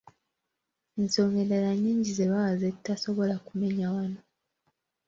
[0.99, 4.19] Ensonga endala nnyingi ze bawa ze tutasobola kumenya wano.